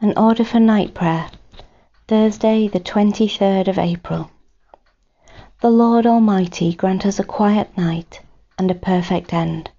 [0.00, 1.28] An order for night prayer,
[2.06, 4.30] Thursday, the 23rd of April.
[5.60, 8.20] The Lord Almighty grant us a quiet night
[8.56, 9.72] and a perfect end.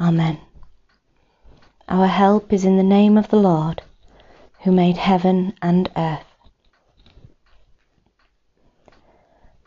[0.00, 0.38] Amen.
[1.90, 3.82] Our help is in the name of the Lord,
[4.62, 6.24] who made heaven and earth.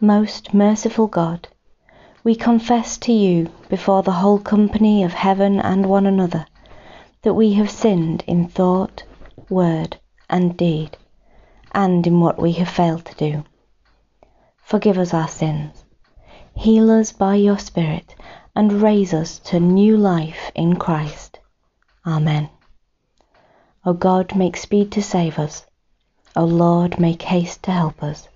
[0.01, 1.49] Most merciful God,
[2.23, 6.47] we confess to you before the whole company of heaven and one another
[7.21, 9.03] that we have sinned in thought,
[9.49, 9.97] word,
[10.29, 10.97] and deed,
[11.71, 13.43] and in what we have failed to do.
[14.61, 15.83] Forgive us our sins,
[16.53, 18.15] heal us by your Spirit,
[18.55, 21.39] and raise us to new life in Christ.
[22.05, 22.49] Amen.
[23.85, 25.65] O God, make speed to save us.
[26.35, 28.27] O Lord, make haste to help us.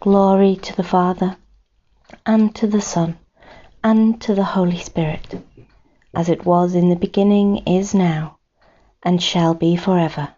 [0.00, 1.36] Glory to the Father,
[2.24, 3.18] and to the Son,
[3.82, 5.42] and to the Holy Spirit,
[6.14, 8.33] as it was in the beginning, is now,
[9.04, 10.34] and shall be forever.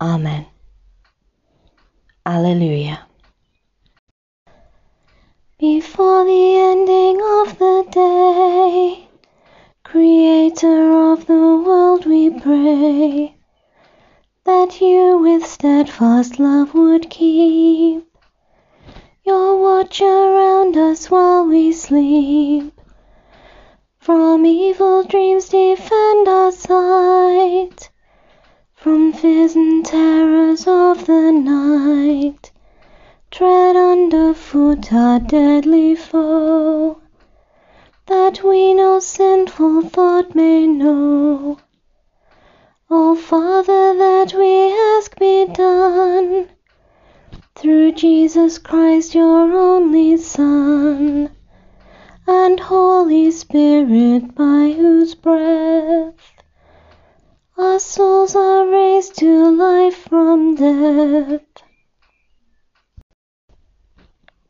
[0.00, 0.46] Amen.
[2.24, 3.06] Alleluia.
[5.58, 9.08] Before the ending of the day,
[9.84, 13.36] Creator of the world, we pray
[14.44, 18.04] that you with steadfast love would keep
[19.24, 22.71] your watch around us while we sleep.
[24.02, 27.88] From evil dreams defend our sight,
[28.74, 32.50] from fears and terrors of the night.
[33.30, 37.00] Tread underfoot our deadly foe,
[38.06, 41.58] that we no sinful thought may know.
[42.90, 46.48] O Father, that we ask be done,
[47.54, 51.30] through Jesus Christ, your only Son
[52.26, 56.14] and Holy Spirit, by whose breath
[57.58, 61.42] our souls are raised to life from death.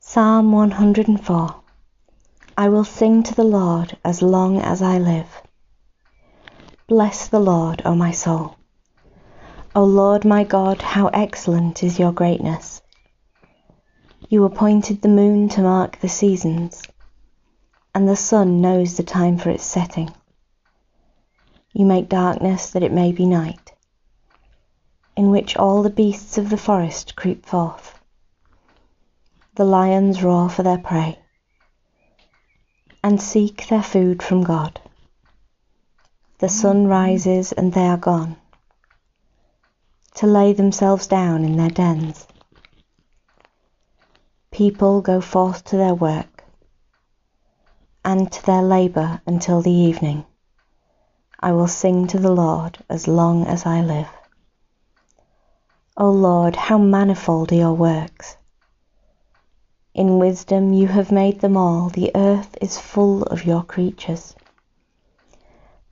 [0.01, 1.55] Psalm 104
[2.59, 5.43] I will sing to the Lord as long as I live.
[6.87, 8.57] Bless the Lord, O my soul.
[9.75, 12.83] O Lord my God, how excellent is your greatness.
[14.29, 16.83] You appointed the moon to mark the seasons
[17.95, 20.11] and the sun knows the time for its setting.
[21.75, 23.73] You make darkness that it may be night,
[25.17, 27.99] in which all the beasts of the forest creep forth.
[29.57, 31.19] The lions roar for their prey,
[33.05, 34.81] and seek their food from God.
[36.39, 38.37] The sun rises and they are gone,
[40.15, 42.27] to lay themselves down in their dens.
[44.51, 46.32] People go forth to their work
[48.05, 50.25] and to their labour until the evening.
[51.39, 54.09] I will sing to the Lord as long as I live.
[55.97, 58.37] O Lord, how manifold are your works!
[59.95, 64.35] In wisdom you have made them all, the earth is full of your creatures.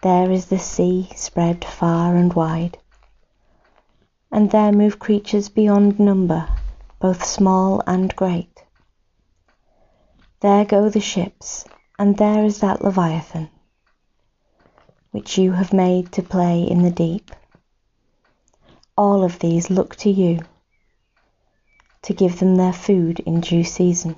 [0.03, 2.79] There is the sea spread far and wide,
[4.33, 6.49] and there move creatures beyond number,
[6.99, 8.65] both small and great.
[10.41, 11.67] There go the ships
[12.01, 13.51] and there is that Leviathan,
[15.11, 17.31] which you have made to play in the deep.
[18.97, 20.41] All of these look to you
[22.01, 24.17] to give them their food in due season.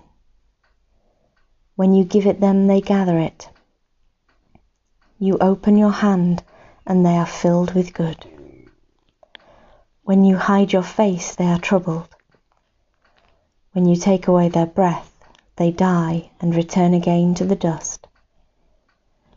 [1.74, 3.48] When you give it them, they gather it.
[5.18, 6.44] You open your hand,
[6.86, 8.24] and they are filled with good.
[10.04, 12.14] When you hide your face, they are troubled.
[13.72, 15.11] When you take away their breath,
[15.56, 18.06] they die and return again to the dust.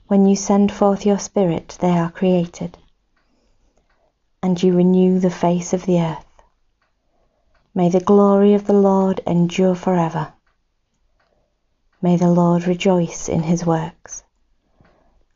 [0.07, 2.77] When you send forth your Spirit, they are created,
[4.41, 6.25] and you renew the face of the earth.
[7.73, 10.31] May the glory of the Lord endure forever.
[12.01, 14.23] May the Lord rejoice in his works.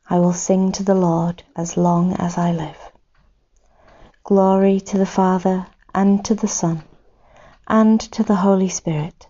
[0.08, 2.92] I will sing to the Lord as long as I live.
[4.24, 6.82] Glory to the Father, and to the Son,
[7.66, 9.26] and to the Holy Spirit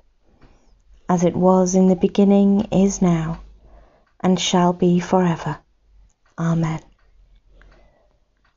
[1.10, 3.40] as it was in the beginning, is now,
[4.20, 5.58] and shall be forever.
[6.38, 6.80] Amen.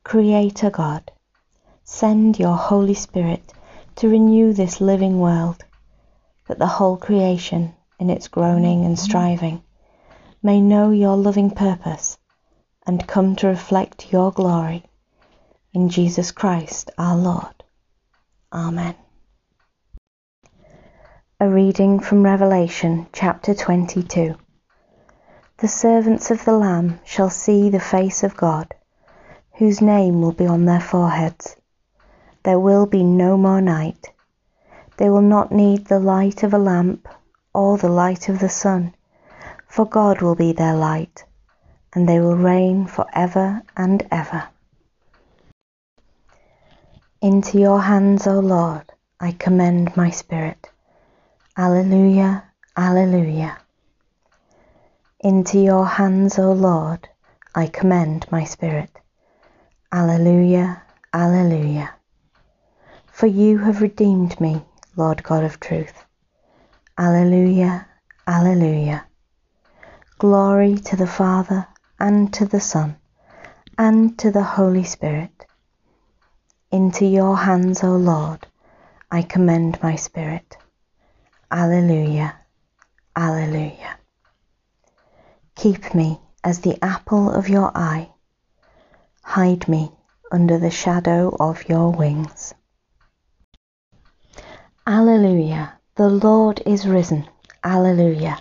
[0.04, 1.10] Creator God,
[1.82, 3.52] send your Holy Spirit
[3.96, 5.64] to renew this living world,
[6.46, 9.60] that the whole creation, in its groaning and striving,
[10.40, 12.16] may know your loving purpose
[12.86, 14.84] and come to reflect your glory.
[15.72, 17.64] In Jesus Christ our Lord.
[18.52, 18.94] Amen.
[21.40, 24.36] A reading from Revelation chapter 22.
[25.56, 28.72] The servants of the Lamb shall see the face of God,
[29.54, 31.56] whose name will be on their foreheads.
[32.44, 34.12] there will be no more night.
[34.96, 37.08] They will not need the light of a lamp
[37.52, 38.94] or the light of the sun,
[39.66, 41.24] for God will be their light,
[41.92, 44.44] and they will reign for ever and ever.
[47.20, 50.70] Into your hands, O Lord, I commend my spirit.
[51.56, 52.42] Alleluia,
[52.76, 53.56] Alleluia.
[55.20, 57.08] Into your hands, O Lord,
[57.54, 58.90] I commend my spirit.
[59.92, 61.90] Alleluia, Alleluia.
[63.06, 64.64] For you have redeemed me,
[64.96, 66.04] Lord God of truth.
[66.98, 67.86] Alleluia,
[68.26, 69.06] Alleluia.
[70.18, 71.68] Glory to the Father,
[72.00, 72.96] and to the Son,
[73.78, 75.46] and to the Holy Spirit.
[76.72, 78.44] Into your hands, O Lord,
[79.08, 80.56] I commend my spirit.
[81.56, 82.34] Alleluia,
[83.14, 83.96] Alleluia.
[85.54, 88.10] Keep me as the apple of your eye.
[89.22, 89.92] Hide me
[90.32, 92.54] under the shadow of your wings.
[94.84, 97.28] Alleluia, the Lord is risen.
[97.62, 98.36] Alleluia,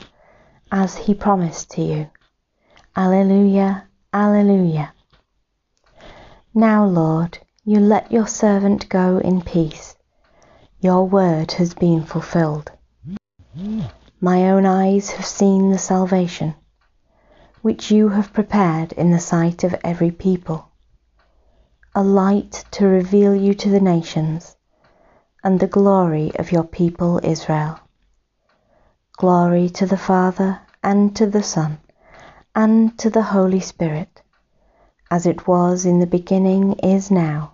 [0.72, 2.10] as he promised to you.
[2.98, 4.92] Alleluia, Alleluia.
[6.56, 9.96] Now, Lord, you let your servant go in peace.
[10.82, 12.72] Your word has been fulfilled.
[14.20, 16.56] My own eyes have seen the salvation
[17.62, 20.68] which you have prepared in the sight of every people,
[21.94, 24.56] a light to reveal you to the nations,
[25.44, 27.80] and the glory of your people Israel.
[29.18, 31.80] Glory to the Father, and to the Son,
[32.56, 34.24] and to the Holy Spirit,
[35.12, 37.54] as it was in the beginning, is now,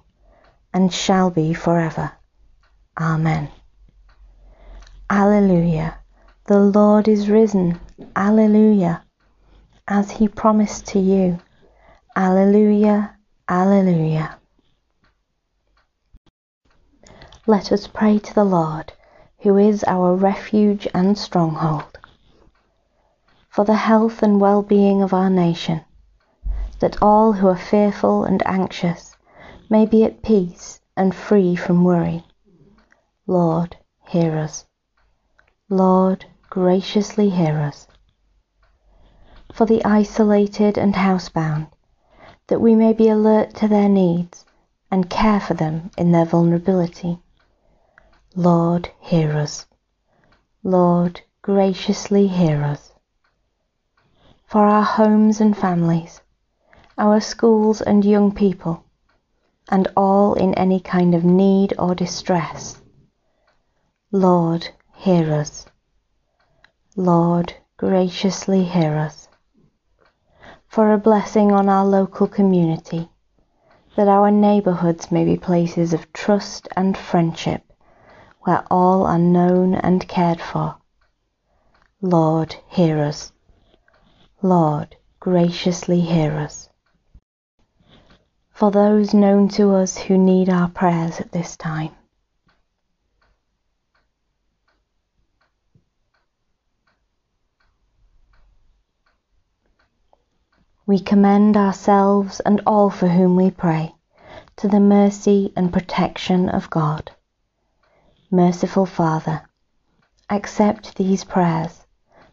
[0.74, 2.14] and shall be forever.
[2.98, 3.50] Amen.
[5.10, 5.98] Alleluia.
[6.46, 7.80] The Lord is risen.
[8.16, 9.04] Alleluia
[9.90, 11.40] as he promised to you.
[12.16, 13.18] Alleluia,
[13.50, 14.38] Alleluia.
[17.48, 18.94] Let us pray to the Lord,
[19.40, 21.98] who is our refuge and stronghold,
[23.50, 25.82] for the health and well-being of our nation,
[26.80, 29.18] that all who are fearful and anxious
[29.72, 32.24] may be at peace and free from worry.
[33.26, 33.76] Lord,
[34.08, 34.66] hear us.
[35.70, 37.88] Lord, graciously hear us
[39.54, 41.68] for the isolated and housebound,
[42.48, 44.46] that we may be alert to their needs
[44.90, 47.20] and care for them in their vulnerability.
[48.36, 49.66] Lord, hear us.
[50.64, 52.94] Lord, graciously hear us.
[54.48, 56.22] For our homes and families,
[56.98, 58.84] our schools and young people,
[59.70, 62.82] and all in any kind of need or distress.
[64.12, 64.70] Lord,
[65.00, 65.66] hear us.
[66.98, 69.30] Lord, graciously hear us
[70.68, 73.10] for a blessing on our local community,
[73.96, 77.64] that our neighbourhoods may be places of trust and friendship,
[78.42, 80.76] where all are known and cared for.
[82.02, 83.32] Lord, hear us.
[84.42, 86.70] Lord, graciously hear us.
[88.52, 91.96] For those known to us who need our prayers at this time,
[100.90, 103.94] we commend ourselves and all for whom we pray
[104.56, 107.12] to the mercy and protection of God.
[108.32, 109.44] Merciful Father,
[110.32, 111.86] accept these prayers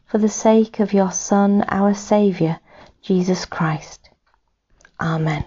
[0.06, 2.58] for the sake of your Son, our Saviour,
[3.02, 4.08] Jesus Christ.
[4.98, 5.44] Amen.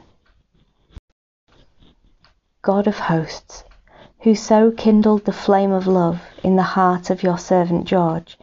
[2.61, 3.63] God of hosts,
[4.19, 8.37] who so kindled the flame of love in the heart of your servant George,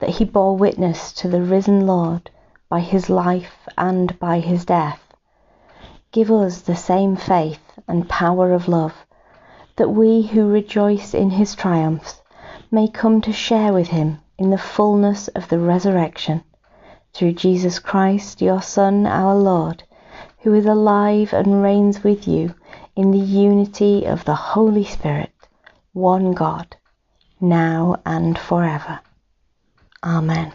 [0.00, 2.30] that he bore witness to the risen Lord
[2.72, 4.98] by his life and by his death.
[6.10, 8.94] Give us the same faith and power of love,
[9.76, 12.22] that we who rejoice in his triumphs
[12.70, 16.42] may come to share with him in the fullness of the resurrection,
[17.12, 19.82] through Jesus Christ, your Son, our Lord,
[20.38, 22.54] who is alive and reigns with you
[22.96, 25.34] in the unity of the Holy Spirit,
[25.92, 26.74] one God,
[27.38, 29.00] now and forever.
[30.02, 30.54] Amen.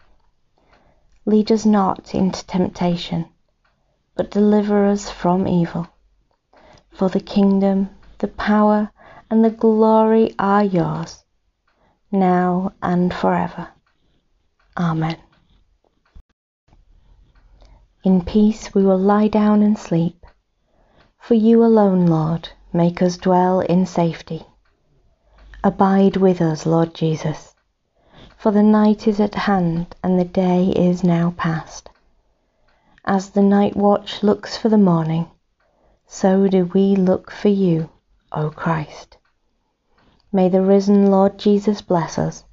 [1.25, 3.27] Lead us not into temptation,
[4.15, 5.87] but deliver us from evil.
[6.91, 8.91] For the kingdom, the power,
[9.29, 11.23] and the glory are yours,
[12.11, 13.69] now and forever.
[14.75, 15.17] Amen.
[18.03, 20.25] In peace we will lie down and sleep,
[21.19, 24.43] for you alone, Lord, make us dwell in safety.
[25.63, 27.53] Abide with us, Lord Jesus,
[28.41, 31.91] for the night is at hand and the day is now past.
[33.05, 35.29] As the night watch looks for the morning,
[36.07, 37.87] so do we look for you,
[38.31, 39.17] O Christ.
[40.31, 42.43] May the risen Lord Jesus bless us.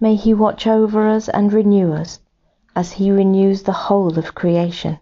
[0.00, 2.20] May he watch over us and renew us
[2.74, 4.98] as he renews the whole of creation.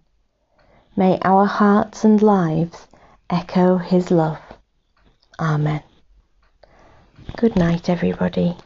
[0.96, 2.88] May our hearts and lives
[3.30, 4.40] echo his love.
[5.38, 5.84] Amen.
[7.36, 8.56] Good night, everybody.